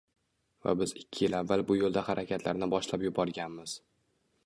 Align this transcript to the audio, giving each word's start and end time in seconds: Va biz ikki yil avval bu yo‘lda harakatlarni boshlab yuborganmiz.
Va 0.67 0.73
biz 0.79 0.93
ikki 1.01 1.21
yil 1.27 1.37
avval 1.41 1.63
bu 1.73 1.79
yo‘lda 1.81 2.05
harakatlarni 2.09 2.73
boshlab 2.75 3.09
yuborganmiz. 3.11 3.79